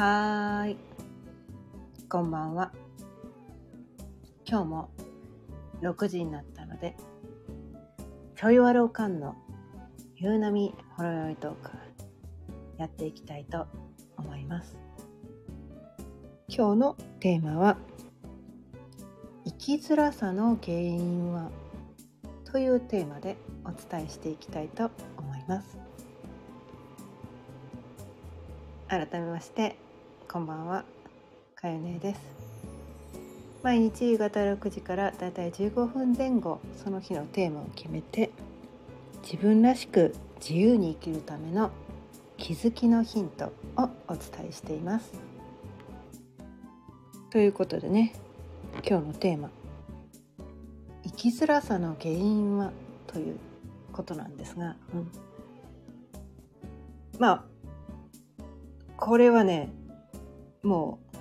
[0.00, 0.76] はーい。
[2.08, 2.70] こんばんは。
[4.48, 4.90] 今日も
[5.82, 6.96] 6時になったので、
[8.36, 9.34] ちょいわろうかんの
[10.14, 11.70] 夕波ほろよいトーク
[12.78, 13.66] やっていきたいと
[14.16, 14.76] 思います。
[16.46, 17.76] 今日のテーマは、
[19.46, 21.50] 生きづらさの原因は？
[22.44, 25.76] というテーマでお伝えしていきたいと思います。
[28.86, 29.76] 改めまして
[30.30, 30.84] こんばんは。
[31.54, 32.20] かよねです。
[33.62, 38.30] 毎日夕方6時からだいたい15分前後その日のテーマを決めて
[39.22, 41.70] 自分らしく自由に生きるための
[42.36, 43.46] 気づきのヒント
[43.78, 45.18] をお伝えしています。
[47.30, 48.12] ということでね
[48.86, 49.48] 今日のテーマ
[51.04, 52.70] 「生きづらさの原因は?」
[53.08, 53.38] という
[53.94, 55.10] ことなんですが、うん、
[57.18, 57.44] まあ
[58.98, 59.72] これはね
[60.62, 61.18] もう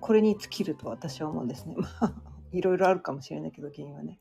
[0.00, 1.76] これに尽きると私は思うんですね。
[1.76, 2.12] ま あ
[2.50, 4.18] いろいろあるかもしれないけど原因はね。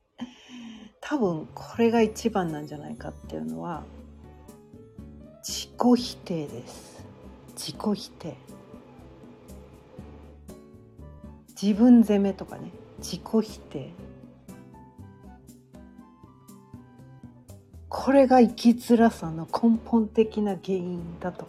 [1.02, 3.84] 多分これが一番なんじゃないかっていうのは
[5.44, 7.04] 自己否定です。
[7.56, 8.38] 自己否定。
[11.62, 13.92] 自分責めとかね自己否定。
[17.90, 21.48] これが生きづらさの根本的な原因だと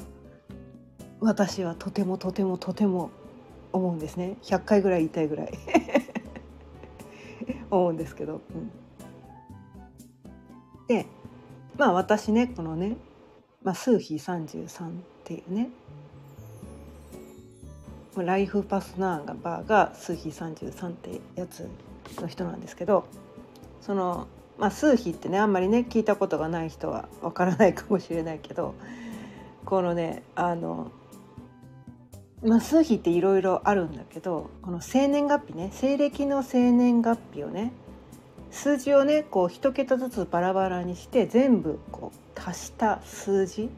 [1.22, 3.10] 私はとてもとてもとても
[3.72, 4.36] 思うんですね。
[4.42, 5.52] 100回ぐらい言いたいぐらい。
[7.70, 8.40] 思うんですけど。
[8.54, 8.70] うん、
[10.88, 11.06] で
[11.78, 12.96] まあ私ねこのね、
[13.62, 14.90] まあ、数比33っ
[15.24, 15.70] ていうね。
[18.16, 21.66] ライフパスナーバーが数比33ってやつ
[22.20, 23.06] の人なんですけど
[23.80, 24.26] その、
[24.58, 28.74] まあ、数比ってねあんまりね聞いたことがない人はわからないかもしれないけど
[29.64, 30.90] このねあの
[32.44, 37.72] まあ、数比っていろいろあるんだけどこの生年月日ね西暦の生年月日をね
[38.50, 43.70] 数字をねこう一桁ずつバラバラにして全部こう足した数字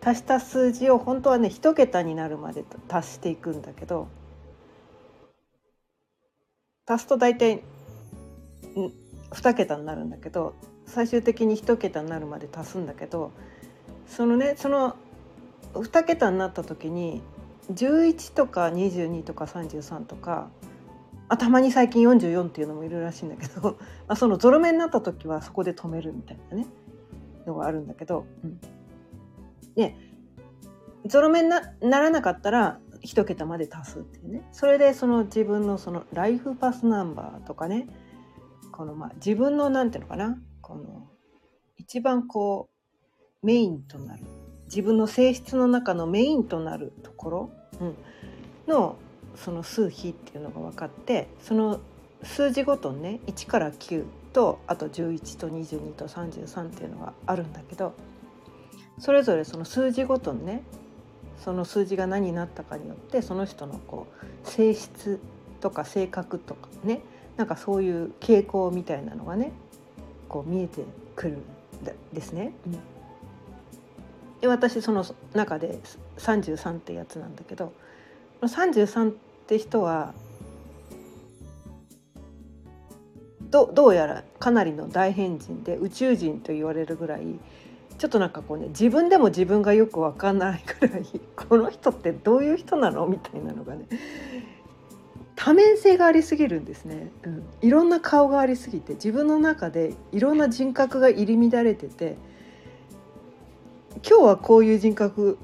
[0.00, 4.06] 足した数字を本当はね一桁になるまで足していくんだけど
[6.86, 7.62] 足すと大体
[9.32, 10.54] 2桁になるんだけど
[10.86, 13.32] 最終的に1桁になるまで足すんだけど
[14.06, 14.96] そのねその
[15.74, 17.22] 2桁になった時に
[17.74, 20.50] 11とか22とか33とか
[21.28, 26.66] あたまに最近44っていうのもいるらしいんだけど、 まあ、そのゾロ目になった時はそこで止めるみたいなね
[27.46, 28.60] のがあるんだけど、うん、
[29.74, 29.96] で
[31.06, 34.46] ゾロ目にならなかったら1桁まで足すっていうね。
[34.52, 37.88] それでその自分のそのライフパスナンバーとかね
[38.70, 41.08] このまあ自分のなんていうのかなこの
[41.76, 42.68] 一番こ
[43.42, 44.24] うメインとなる
[44.66, 47.52] 自分の性質の中のメインとなるところ、
[48.66, 48.96] の
[49.36, 51.80] その数比っていうのが分かってその
[52.22, 57.94] 数字ごとにね1から9とあと11と22と33っていうのがあるんだけど
[58.98, 60.62] それぞれその数字ごとにね
[61.38, 64.06] その数字が何になったかによってその人のこ
[64.44, 65.18] う性質
[65.60, 67.00] とか性格とかね
[67.36, 69.52] なんかそういう傾向みたいなのがね
[70.28, 70.84] こう見えて
[71.16, 71.42] くるん
[72.12, 72.52] ですね。
[72.66, 72.91] うん
[74.46, 75.04] 私その
[75.34, 75.78] 中で
[76.18, 77.72] 33ってやつなんだけど
[78.40, 79.14] 33っ
[79.46, 80.14] て人は
[83.50, 87.22] どどうやらかなりの大変人で宇宙人と言われるぐらい
[87.98, 93.06] ちょっとなんかこうね自分でも自分がよく分かんないぐらいこの人ってどういう人なの？
[93.06, 93.86] みたいなのがね
[95.36, 102.16] 多面性がありすぎるんですね、うん、いろんな顔がありすぎて自分の中でいろんな人格が入り乱れてて
[104.06, 105.38] 今日はこういう人格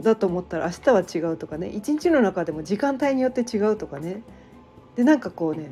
[0.00, 0.72] だと思ったら明
[1.04, 4.22] 日は違うとかね一日の中でも時間帯によって違うとかね
[4.96, 5.70] でなんかこうね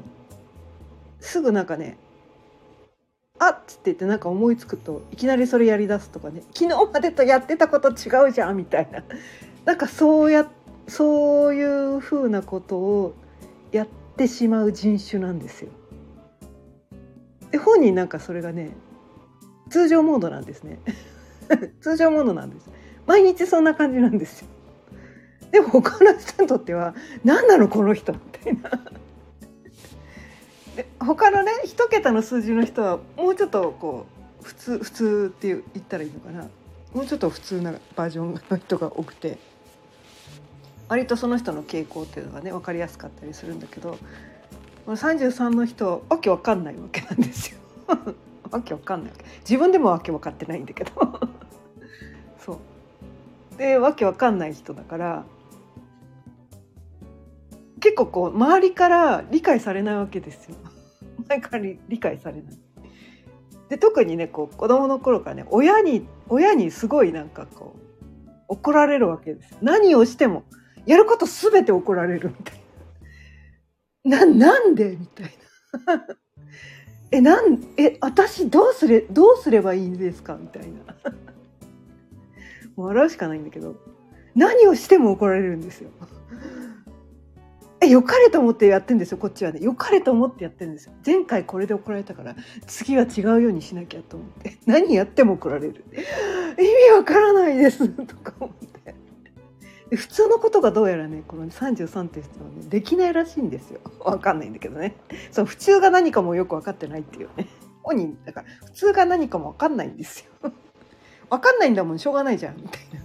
[1.21, 1.97] すぐなんかね
[3.39, 9.03] あっつって言ってなんか思いつくといきなりそれやりだすとかね昨日までとやってたこと違うじゃんみたいな
[9.65, 10.49] なんかそうや
[10.87, 13.15] そういうふうなことを
[13.73, 15.71] やってしまう人種なんですよ。
[17.51, 18.71] で本人なんかそれがね
[19.71, 20.79] 通常モードなんですね。
[21.81, 22.71] 通常ものなんです。
[23.07, 24.49] 毎日そんな感じなんですよ。
[25.51, 26.95] でも他の人にとっては
[27.25, 28.71] 何なのこの人みたいな。
[30.77, 34.07] で他のね一桁の数字の人はもうちょっとこ
[34.41, 36.49] う普通普通って言ったらいいのかな。
[36.95, 39.39] もうちょっと普通なバージョンの人が多くて。
[40.89, 43.97] 割とその人の傾向っていうのがね分かりやすかったりするんだけど。
[44.87, 47.59] 33の人わけわかんないわけなんですよ。
[48.51, 50.93] わけわかんない自分でもわけわかってないんだけど。
[53.59, 55.25] でわけわかんない人だから
[57.83, 60.57] 結構こう周りから理解されないわけですよ。
[61.29, 61.59] 周りか
[61.89, 62.59] 理解されない。
[63.69, 68.13] で特にねこう子供の頃からね親に親にすごいなんかこう
[68.49, 69.59] 怒られるわけです。
[69.63, 70.45] 何をしても
[70.87, 72.61] やることすべて怒られるみたい
[74.05, 74.27] な。
[74.27, 76.07] ななんでみたいな。
[77.11, 80.95] えなんえ私どうすれどうすればいいんですかみたいな。
[82.77, 83.77] 笑うしかないんだけど
[84.35, 85.91] 何をしても怒られるんですよ。
[87.83, 89.59] え良かれと思ってやってんですよこっちはね。
[89.61, 90.93] 良かれと思ってやってるんですよ。
[91.05, 92.37] 前回これで怒られたから
[92.67, 94.57] 次は違うようにしなきゃと思って。
[94.67, 95.85] 何やっても怒られる。
[96.59, 98.95] 意味わからないですとか思って。
[99.97, 103.81] 普通のことがどうやらねこの33って人はねできないらしいんですよ。
[104.01, 104.97] わかんないんだけどね。
[105.33, 107.49] そう普通が何かもよく分かってないっていうね。
[107.83, 110.53] 本人だから普通が何かも分かんないんですよ。
[111.33, 113.01] 分かんないんだもんしょうがないじゃんみたいな。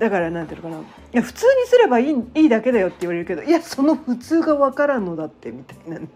[0.00, 0.82] だからなんていうのかな。
[0.82, 6.08] いや普通にすればいいいいだけだよって言われるけどいやその普通が分からんのだってみたいなね。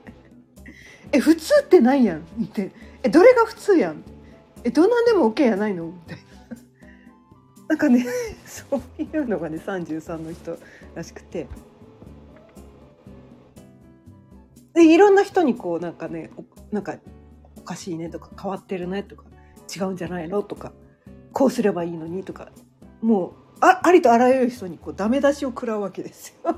[1.12, 2.22] え普通ってないやん。
[2.36, 2.70] みたいな
[3.02, 4.04] えどれが普通やん。
[4.62, 5.86] えどんなんでも OK やないの。
[5.86, 6.24] みたいな。
[7.68, 8.04] なんかね
[8.44, 10.58] そういうのがね33の人
[10.94, 11.46] らしくて。
[14.74, 16.30] でいろんな人にこうなんかね
[16.70, 16.96] なんか
[17.56, 19.24] おかしいねとか変わってるねとか
[19.74, 20.72] 違うんじゃないのとか
[21.36, 22.48] こうすればいいのにとか
[23.02, 26.56] もうあありとあらゆる人にこうダメ出しを食らうわけですよ。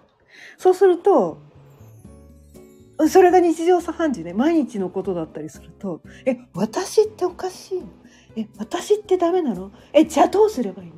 [0.56, 1.36] そうすると
[3.08, 7.86] それが日常茶飯事ね毎日のことだったりすると「え私っておかしいの？
[8.36, 9.72] え私ってダメなの？
[9.92, 10.94] えじゃあどうすればいいの？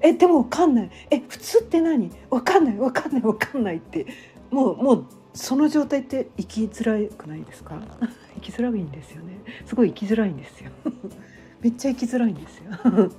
[0.00, 0.90] えでも分かんない。
[1.10, 2.10] え普通って何？
[2.30, 2.76] 分かんない。
[2.76, 3.20] 分かんない。
[3.20, 4.06] 分かんない」って
[4.50, 7.78] もうもうその状態って生きづらくないですか？
[8.36, 9.38] 生きづらいんですよね。
[9.66, 10.70] すごい生きづらいんですよ
[11.60, 12.70] めっちゃ生きづらいんですよ。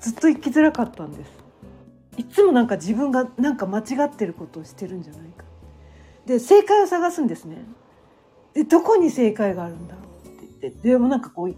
[0.00, 1.30] ずっと生きづらかったんです。
[2.16, 5.44] いつもなんか自分がなんか間違ってることをしてるんじゃないか。
[6.26, 7.64] で正解を探すんですね。
[8.54, 10.46] でどこに正解があるんだろうって。
[10.60, 11.54] 言ってでもなんかこう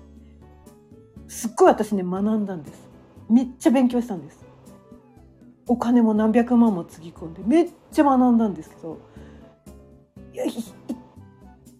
[1.28, 2.88] すっごい私ね学んだんです。
[3.28, 4.44] めっちゃ勉強したんです。
[5.66, 8.98] お金も何百万もつぎ込んでめっちゃ学んだんですけど
[10.32, 10.44] いや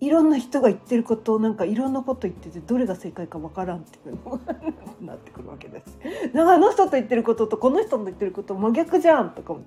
[0.05, 4.55] いろんな人が言ってることをなんかいろんなこと言っててどれが正解かわからんっていうのが
[5.01, 5.99] なってくるわけです。
[6.35, 9.63] なんかあの人と言ってることとこの人の言ってること真逆じゃんとかも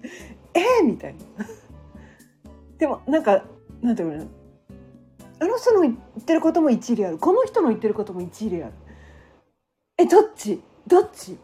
[0.54, 1.46] えー、みたいな。
[2.78, 3.44] でもなんか
[3.82, 4.28] なんていうの
[5.40, 8.74] あの人の言ってることも一理あるこの人の言ってることも一理ある。
[9.98, 10.62] えどっち？
[10.86, 11.36] どっち？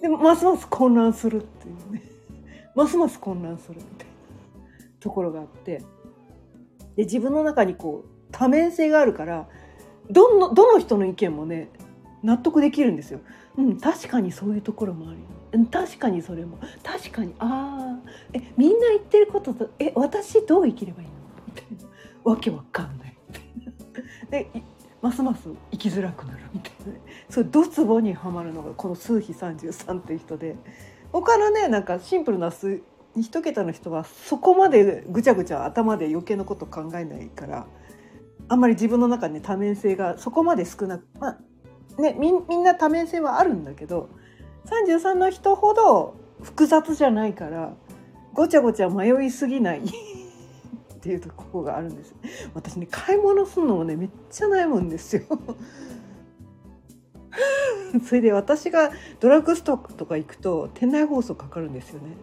[0.00, 2.02] でもますます混乱するっていうね
[2.74, 4.12] ますます混乱するみたいな
[5.00, 5.82] ところがあって。
[6.98, 9.48] で自分の中にこう多面性があるから
[10.10, 11.70] どのどの人の意見もね
[12.24, 13.20] 納得できるんですよ。
[13.56, 15.24] うん、確かにそういうところもあるよ。
[15.52, 21.12] うん、確かにそれも確かにああえみんな言ってることとえ私どう生きればいいの？
[21.46, 24.52] みたいなわけわかんない みたいな。
[24.52, 24.62] で
[25.00, 27.00] ますます生きづらくなるみたいな、ね、
[27.30, 30.56] それドツボにはまるのがこの数比33っていう人で
[31.12, 32.82] 他のねなんかシンプルな数
[33.22, 37.66] 一桁の人はそこまでぐちゃぐちゃ頭で余計なこと考えないから
[38.48, 41.38] あんまり自分の中に多面性がそこまで少なくまあ
[42.00, 44.08] ねみんな多面性はあるんだけど
[44.66, 47.74] 33の人ほど複雑じゃないから
[48.32, 49.82] ごちゃごちゃ迷いすぎない っ
[51.00, 52.14] ていうところがあるんです。
[52.54, 55.22] 私ね買い物するのもねめっちゃ悩むんですよ。
[58.04, 58.90] それで私が
[59.20, 62.16] ドラッグストアとか行くと店内放送かかるんですよね。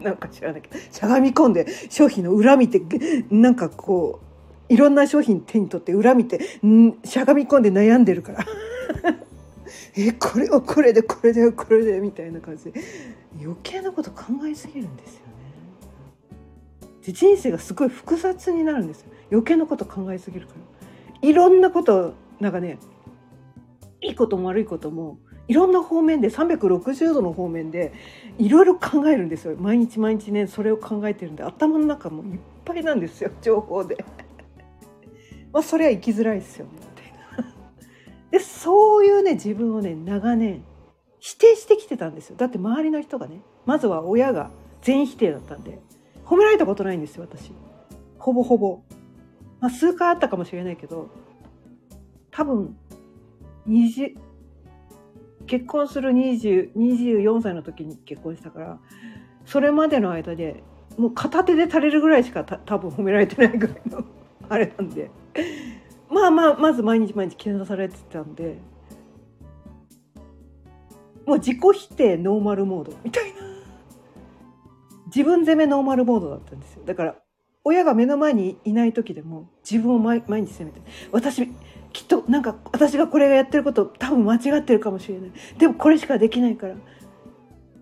[0.04, 2.80] なんか知らないけどしゃがみ込んで商品の裏見て
[3.30, 4.20] なんかこ
[4.68, 6.40] ういろんな商品手に取って裏見て
[7.04, 8.46] しゃがみ込んで悩んでるから。
[9.96, 12.80] えこれはこれでこれでこれでみたいな感じで。
[13.38, 15.32] 余計なこと考えすぎるんですよね。
[17.06, 19.12] で人生がすごい複雑になるんですよ。
[19.30, 20.54] 余計なこと考えすぎるか
[21.22, 21.28] ら。
[21.28, 22.78] いろんなことなんかね
[24.00, 27.92] いいことも悪いこともいろんな方面で360度の方面で
[28.40, 29.54] いろいろ考えるんですよ。
[29.58, 34.02] 毎日毎日ねそれを考えてるんで頭の中もいっぱいなんですよ 情報で。
[35.52, 36.72] まあそれは生きづらいですよね。
[36.74, 37.54] みたいな
[38.30, 40.64] でそういうね自分をね長年
[41.18, 42.36] 否定してきてたんですよ。
[42.36, 45.78] だって周りの人がねまずは親が全否定だったんで
[46.24, 47.52] 褒められたことないんですよ私。
[48.18, 48.80] ほぼほぼ。
[49.60, 51.08] まあ数回あったかもしれないけど
[52.30, 52.74] 多分
[53.68, 54.16] 20
[55.50, 58.78] 結婚する20 24歳の時に結婚したから
[59.44, 60.62] それまでの間で
[60.96, 64.04] もう片手で足れるぐらいしかた多分褒められてないぐらいの
[64.48, 65.10] あれなんで。
[66.08, 68.58] まあまあまず毎日毎日けなされてたんで。
[71.26, 73.40] もう自己否定ノーマルモードみたいな。
[75.06, 76.84] 自分責めノーマルモードだったんですよ。
[76.84, 77.16] だから
[77.64, 80.80] 親が目の前にいない時でも自分を毎毎日責めて
[81.12, 81.46] 私
[81.92, 85.32] きっとなんか私がこれがやってること多分間違ってるかもしれない。
[85.58, 86.74] でもこれしかできないから。
[86.74, 86.76] っ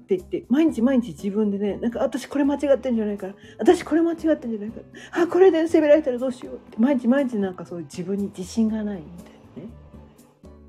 [0.08, 3.34] て言って毎日毎日自分でねなんか私これ間違ってんじゃないから。
[3.58, 4.80] 私これ間違ってんじゃないか
[5.12, 5.22] ら。
[5.24, 6.78] あこれで責められたらどうしようって。
[6.78, 9.72] 毎日毎日なんかそういう自分に自信がないみたいなね。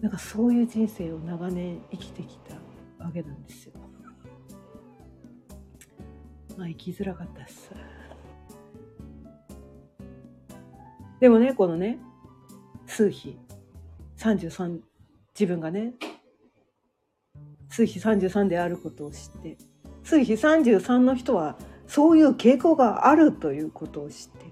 [0.01, 2.55] なんかそういう人生を長年生きてきた
[3.03, 3.73] わけなんですよ。
[6.57, 7.71] まあ生きづらかったっす。
[11.19, 11.99] でもねこのね
[12.85, 13.38] 数比
[14.17, 14.79] 33
[15.33, 15.93] 自分がね
[17.69, 19.57] 数比33であることを知って
[20.03, 21.57] 数比33の人は
[21.88, 24.45] そういう傾向があるということを知って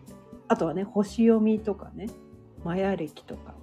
[0.48, 2.10] あとはね星読みとかね
[2.64, 3.54] マヤ歴とか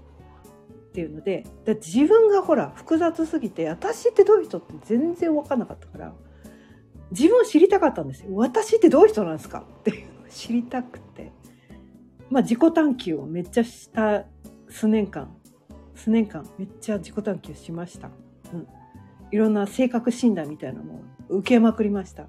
[0.89, 6.13] っていうのでだ自分がほら複雑すぎて私ってどういう人って全然分かんなかったから
[7.11, 8.29] 自分を知りたかったんですよ。
[8.33, 11.33] 私ってどういう人なんですかっていうのを知りたくて。
[12.35, 14.25] まあ自己探求をめっちゃした
[14.69, 15.35] 数年間
[15.95, 18.11] 数年間めっちゃ自己探求しました。
[18.53, 18.69] うん
[19.31, 22.29] いろんな性格診断みたいなのを受けまくりました。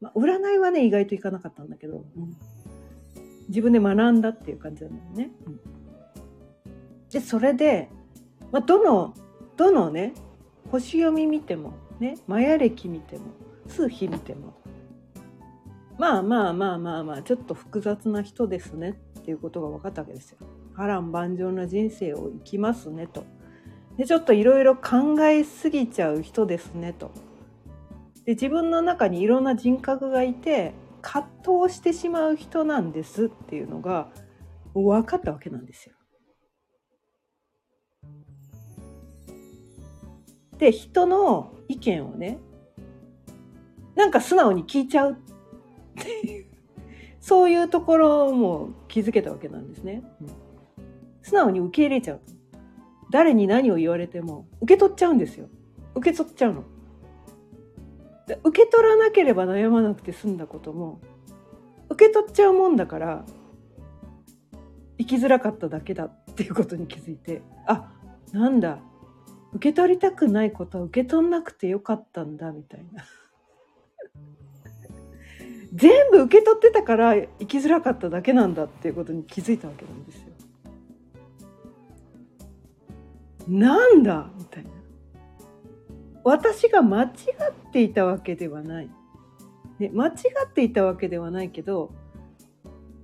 [0.00, 2.36] まあ、占いはね、意外といかなかったんだけど、うん、
[3.48, 5.30] 自分で学んだっていう感じなんだよね。
[5.46, 5.60] うん、
[7.10, 7.90] で、それで、
[8.50, 9.14] まあ、どの、
[9.56, 10.14] どのね、
[10.72, 13.26] 星読み見ても、ね、マヤ歴見ても、
[13.68, 14.54] 数比見ても、
[15.98, 20.38] まあまあまあまあまあ、ちょっと複雑な人ですねっていうことが分かったわけですよ。
[20.74, 23.24] 波乱万丈な人生を生きますねと。
[23.96, 27.12] でちょっといろいろ考えすぎちゃう人ですねと。
[28.24, 31.28] で自分の中にいろんな人格がいて葛
[31.62, 34.08] 藤してしまう人なんですっていうのが
[34.74, 35.94] 分かったわけなんですよ。
[40.58, 42.38] で人の意見をね
[43.94, 45.16] なんか素直に聞いちゃう
[46.00, 46.46] っていう
[47.20, 50.02] そういうところも気づけたわけなんですね。
[50.20, 50.28] うん、
[51.22, 52.20] 素直に受け入れちゃう。
[53.10, 55.48] 誰に何を言われても受け取っちゃうんですよ。
[55.94, 56.64] 受け取っちゃうの。
[58.42, 61.00] 受け取らなければ悩まなくて済んだことも
[61.90, 63.24] 受け取っちゃうもんだから
[64.98, 67.90] 生きづらかっただけだっていうことに気づいてあ
[68.32, 68.78] なんだ。
[69.52, 73.04] 受け取りたくないことは受け取んなくてよかったんだみたいな。
[75.74, 80.28] 全部受け取ってたから生きづらかっただけなんだっていうことに気づいたわけなんですよ。
[83.48, 84.30] なんだ？
[84.38, 84.70] みたいな。
[86.22, 87.10] 私が間違っ
[87.72, 88.90] ていたわけではない。
[89.78, 90.12] ね、間違
[90.46, 91.92] っていたわけではないけど、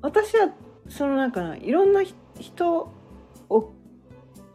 [0.01, 0.55] 私は、
[0.89, 2.03] そのなんか、いろんな
[2.39, 2.91] 人
[3.51, 3.73] を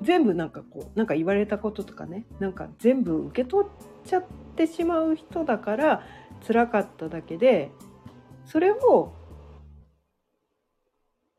[0.02, 3.72] 全部なんかこう、なんか言われたこととかね、なんか全部受け取っ
[4.06, 4.24] ちゃっ
[4.56, 6.04] てしまう人だから
[6.48, 7.70] 辛かっただけで、
[8.46, 9.14] それを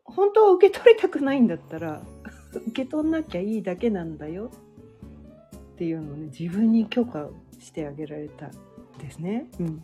[0.04, 2.02] 本当は受け取りたくないんだったら
[2.54, 4.50] 受け取んなきゃいいだけなんだよ。
[5.74, 8.50] っていうのをね自分に許可してあげられたん
[8.98, 9.46] ですね。
[9.60, 9.82] うん、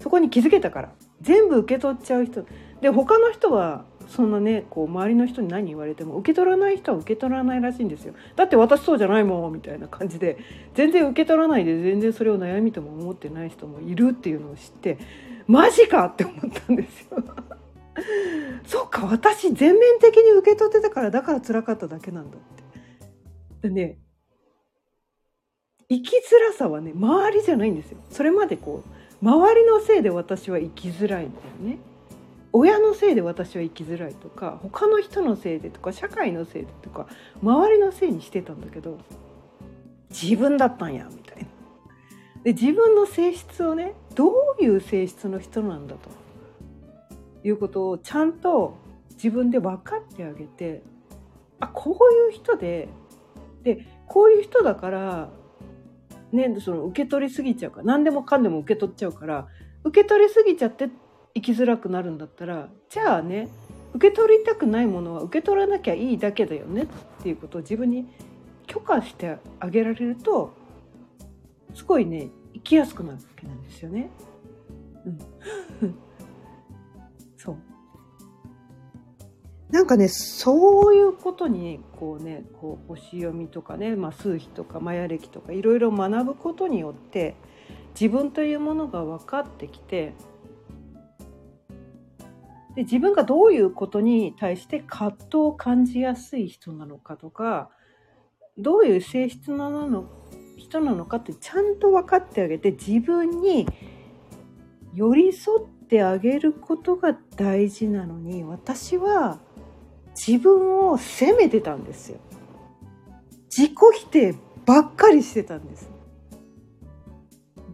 [0.00, 0.92] そこに気づけたから。
[1.22, 2.44] 全部受け取っちゃう人。
[2.82, 8.12] で他の人はそんなねこう周りの人に何言われても受け取らない人は受け取らないらしいんですよ。
[8.36, 10.36] だって私そうじゃないもんみたいな感じで
[10.74, 14.98] 全然受け取らないで全然それを悩みとも思ってない人もいるっていうのを知って
[15.46, 17.22] マジかって思ったんですよ。
[18.66, 22.40] そっか私全面的に受け取ってたからだから辛かっただけなんだっ
[23.60, 23.68] て。
[23.68, 23.98] でね
[25.88, 27.98] 生きづらさはね周りじゃないんですよ。
[28.10, 31.78] それまでこう周りのせいで私は生きづらいんだよね。
[32.52, 37.08] 親のせいで私は生きづらいとか他の人のせいでとか社会のせいでとか
[37.42, 38.98] 周りのせいにしてたんだけど
[40.10, 41.48] 自分だったんやみたいな。
[42.44, 46.24] で自分の性質をねどういう性質の人なんだと。
[47.44, 48.76] いうことをちゃんと
[49.10, 50.82] 自分で分かってあげて
[51.60, 52.88] あこういう人で
[53.62, 55.28] でこういう人だから
[56.32, 59.46] ねその受け取りすぎちゃうから何でもかんでも受け取っちゃうから
[59.84, 60.88] 受け取りすぎちゃって
[61.34, 63.48] 生きづらくなるんだったらじゃあね
[63.92, 66.86] 受け取りたくないものは受け取らなきゃいいだけだよねっ
[67.22, 68.08] ていうことを自分に
[68.66, 70.54] 許可してあげられると
[71.74, 72.30] すごいね
[72.64, 74.10] きやすくなるわけなんですよね。
[75.06, 75.18] うん
[77.36, 77.56] そう
[79.70, 87.34] なんかねそういうことにこうねこう星読みとかね、まあ、数比とかマヤ歴とかいろいろ学ぶことによって
[87.98, 90.14] 自分というものが分かってきて
[92.74, 97.70] で自分がどういうことに対して葛藤を感じやすい人なのかとか
[98.58, 100.06] どういう性質なの
[100.56, 103.66] 人なのかってちゃんと分かってあげて自分に
[104.94, 109.38] 寄り添ってあげることが大事なのに私は
[110.14, 112.18] 自分を責めてたんですよ。
[113.56, 114.34] 自己否定
[114.64, 115.90] ばっかりしてたんです。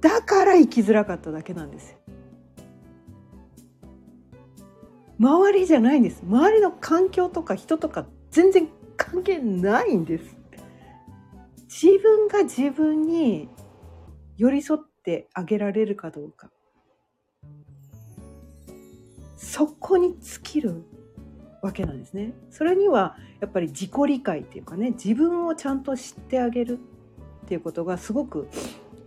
[0.00, 1.98] だから生きづらかっただけなんですよ。
[5.18, 6.22] 周りじゃないんです。
[6.26, 10.39] 周りの環境とか人とか全然関係ないんです。
[11.70, 13.48] 自分が自分に
[14.36, 16.50] 寄り添ってあげられるかどうか。
[19.36, 20.82] そこに尽きる
[21.62, 22.32] わけなんですね。
[22.50, 26.80] それにはやっぱり自己理解っていうかね自分をちゃんと知ってあげる
[27.44, 28.48] っていうことがすごく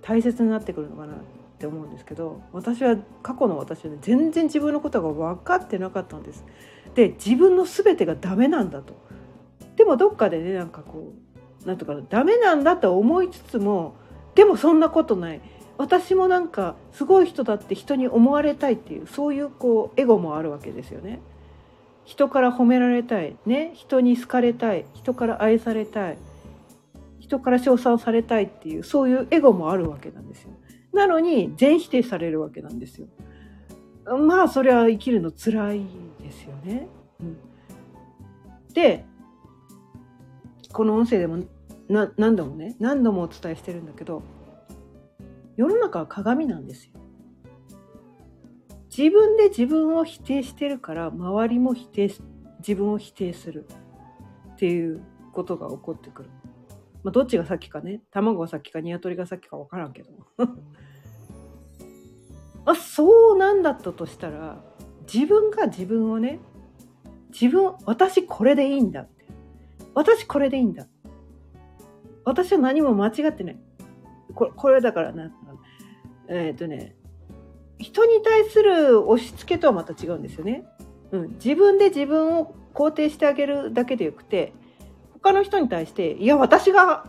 [0.02, 1.18] 大切になってくるのかなっ
[1.60, 6.46] て思うんですけど私は過去の私は、ね、全然自分のことが分かってなかったんです。
[6.96, 8.94] で自分の全てがダメなんだと。
[9.76, 11.33] でもどっかでねなんかこう
[11.66, 13.96] なんとかダメなんだと思いつつも
[14.36, 15.42] でもそんなことない
[15.78, 21.20] 私もなんかすごい人だって人に思われたいっていうそういうこうエゴもあるわけですよね。
[22.06, 26.18] 人から褒められたい、ね、人に好かれたい人から愛されたい
[27.20, 30.52] 人から称賛されたいっていうそういうエゴもあるわけなんですよ。
[30.94, 33.08] なのに全否定されるわけなんですよ。
[34.28, 35.86] まあそれは生きるの辛い
[36.22, 36.88] ですよね。
[37.22, 37.38] うん、
[38.74, 39.06] で
[40.74, 41.44] この音声でも
[41.88, 44.24] 何度もね何度もお伝えしてるんだけど
[45.56, 46.94] 世の中は鏡なんですよ。
[48.96, 52.12] 自分で自分を否定してるから周りも否定
[52.60, 53.68] 自分を否定する
[54.54, 55.02] っていう
[55.32, 56.30] ことが起こってくる。
[57.04, 60.10] まあ、どっちが先かね卵が先か鶏が先か分からんけど
[62.66, 64.64] あそうなんだったとしたら
[65.12, 66.40] 自分が自分をね
[67.30, 69.06] 自分私これでいいんだ
[69.94, 70.88] 私これでいいんだ。
[72.26, 73.58] 私は何も間違ってない。
[74.34, 75.32] これこれだからな。
[76.28, 76.96] えっ、ー、とね
[77.80, 80.66] 人に対する押し付けとはまた違うんですよね。
[81.12, 84.54] うん、自分で自分を肯定してあげるだけでよくて
[85.22, 87.06] 他の人に対して「いや私が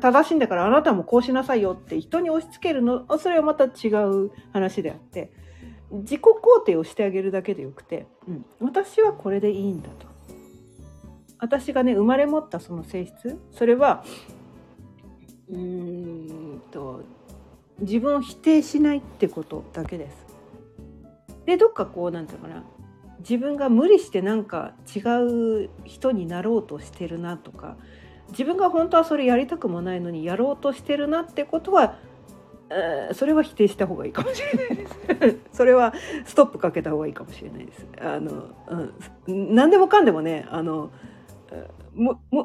[0.00, 5.30] 正しいんだからあなたもこうしなさいよ」って人に押し付けるのそれはまた違う話であって
[5.92, 10.15] 自己肯定をしてあげるだけでよくて、うん、私はこれでいいんだと。
[11.38, 14.04] 私がね生まれ持ったその性質それは
[15.48, 17.02] うーんと
[17.80, 20.26] 自分を否定しないってことだけです。
[21.44, 22.64] でどっかこうなんていうかな
[23.20, 25.00] 自分が無理してなんか違
[25.64, 27.76] う人になろうとしてるなとか
[28.30, 31.98] 自分が本当はそれやりたくもないのにやろうとしてるなってことは
[33.12, 35.94] それは否定した方がいいかもしれないです それは
[36.24, 37.86] ストップかけた方がいいかもしれないです。
[38.00, 38.48] あの、
[39.28, 40.90] うん、何でもかんでもねあの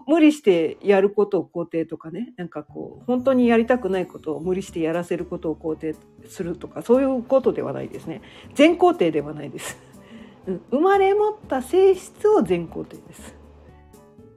[0.05, 2.33] 無理してやることを肯定とかね。
[2.37, 5.95] なんかこう本当にやりたくないことを無理してやらせることを肯定
[6.27, 8.21] するとかそういうことではないですね。
[8.53, 9.77] 全肯定ではないです、
[10.47, 13.35] う、生まれ持った性質を全肯定です、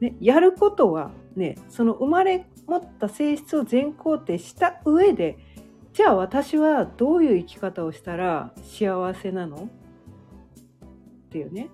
[0.00, 5.38] ね、やることはねその生まれ持った性質を全肯定した上で
[5.92, 9.57] じゃあ私はどういう生き方をしたら幸せなの？
[9.57, 9.68] っ
[11.31, 11.68] ていうね、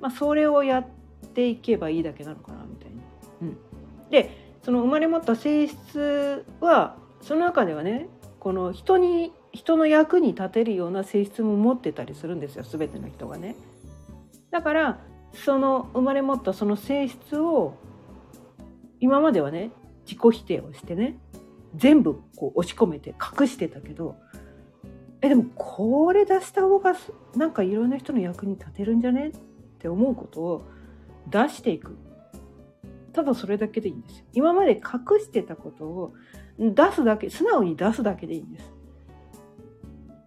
[0.00, 0.99] まあ、それをやって
[1.36, 3.02] いけばいいだけなのかなみたいな。
[3.42, 3.56] うん、
[4.10, 4.30] で
[4.62, 13.56] その生まれ持った性質はその中ではねこの人に人の役に立てるような性質も持ってたりするんですよ全ての人がね。
[14.50, 14.98] だから
[15.32, 17.74] その生まれ持ったその性質を
[19.00, 19.70] 今まではね
[20.04, 21.18] 自己否定をしてね
[21.76, 24.16] 全部こう押し込めて隠してたけど
[25.22, 26.96] えでもこれ出した方が
[27.36, 29.28] なんかいろんな人の役に立てるんじゃね？
[29.28, 29.32] っ
[29.78, 30.66] て思うことを
[31.30, 31.96] 出していく。
[33.12, 34.24] ただそれだけでいいんですよ。
[34.32, 36.14] 今まで隠してたことを
[36.58, 38.72] 出すだけ、素直に出すだけでいいんです。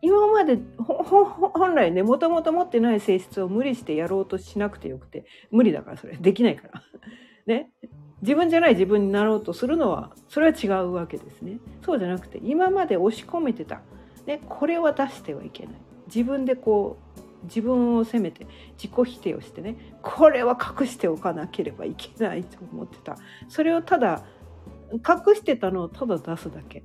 [0.02, 6.84] 今まで 本来ね、もともと持ってない性質を無理してやろうとしなくてよくて、無理だからそれ、できないから。
[7.48, 7.72] ね。
[8.22, 11.60] 自分じゃない自分になろうとするのは、それは違うわけですね。
[11.82, 13.82] そうじゃなくて、今まで押し込めてた。
[14.26, 15.76] ね、これは出してはいけない。
[16.08, 18.47] 自分でこう、自分を責めて
[18.82, 23.17] 自己否定をしてねこれは隠しておかなければいけないと思ってた。
[23.49, 24.25] それをただ
[24.91, 26.84] 隠してたのをただ出すだけ。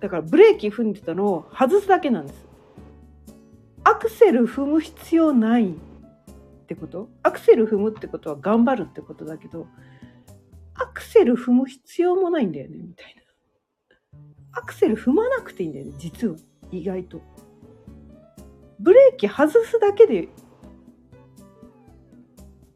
[0.00, 2.46] だからブレーキ踏んでたのを外すだけなんです。
[3.84, 5.74] アクセル踏む必要ないっ
[6.66, 7.08] てこと？
[7.22, 9.66] アクセル踏むってことは頑張るってことだけど
[10.74, 13.22] アクセル踏む必要もないんだよねみたいな。
[14.52, 16.36] アクセル踏まなくていいんだよね実は。
[16.70, 17.20] 意外と。
[18.84, 20.28] ブレーキ外すだけで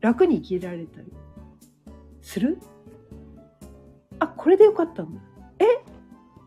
[0.00, 1.12] 楽に生きられたり
[2.22, 2.58] する？
[4.18, 5.20] あこれでよかったんだ。
[5.58, 5.64] え？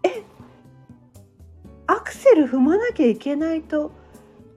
[0.07, 0.23] え？
[1.85, 3.91] アクセル踏まなきゃいけないと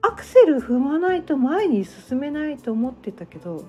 [0.01, 3.63] アクセル踏まないと前に進めないと思ってたけど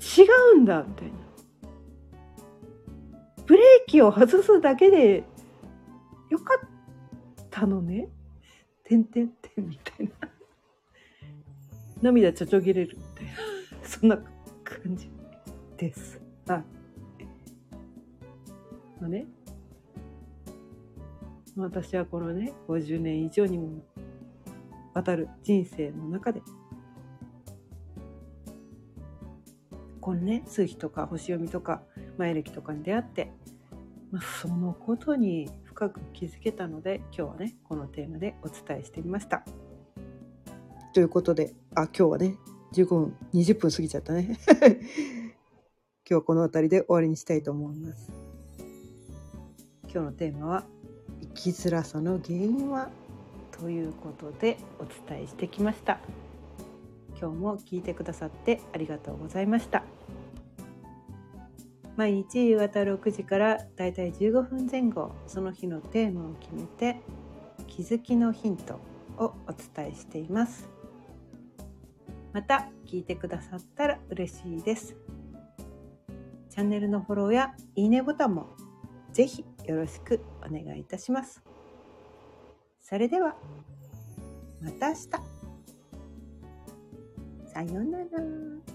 [0.00, 0.22] 違
[0.54, 1.12] うんだみたいな。
[3.44, 5.24] ブレーキを外すだけで
[6.30, 6.68] よかっ
[7.50, 8.08] たのね。
[8.84, 10.12] てんてんてんみたいな。
[12.02, 13.32] 涙ちょちょぎれるみたいな
[13.82, 14.18] そんな
[14.62, 15.10] 感じ
[15.76, 16.20] です。
[16.46, 16.64] はい。
[19.00, 19.26] まあね。
[21.56, 23.82] 私はこのね50年以上にも
[24.92, 26.42] 渡る人生の中で
[30.00, 31.82] このね数秘とか星読みとか
[32.18, 33.32] 前歴とかに出会って、
[34.10, 39.44] まあ、そのことに深く気づけたので今日はねこのテーマでお伝えしてみました。
[40.94, 42.36] ということであ今日はね
[42.72, 44.38] 15分20分過ぎちゃったね
[46.06, 48.12] 今日はこの辺りで終わりにしたいと思います。
[49.82, 50.64] 今日のテーマは
[51.20, 52.88] 生きづらさの原因は？
[53.50, 55.98] ということでお伝えしてきました
[57.20, 59.84] 今日も聞いてくださってありがとうございました
[61.96, 67.00] 毎日夕方6時からだいたい15分前後その日のテーマを決めて
[67.66, 68.80] 気づきのヒント
[69.16, 70.68] をお伝えしています
[72.32, 74.96] また聞いてくださったら嬉しいです
[76.50, 78.48] チャンネルのフォローやいいねボタンも
[79.14, 81.40] ぜひよろしくお願いいたします。
[82.80, 83.36] それでは、
[84.60, 85.08] また明日。
[87.46, 88.73] さようなら。